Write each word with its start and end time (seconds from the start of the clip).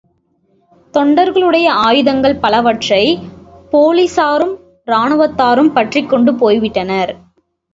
தொண்டர்களுடைய 0.93 1.67
ஆயுதங்கள் 1.67 2.35
பலவற்றைப் 2.35 3.21
போலிஸாரும் 3.71 4.55
ராணுவத்தாரும் 4.87 5.71
பறித்துக் 5.73 6.09
கொண்டு 6.09 6.33
போய்விட்டனர். 6.33 7.13